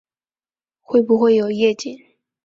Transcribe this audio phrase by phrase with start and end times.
[0.81, 1.95] 会不会有夜景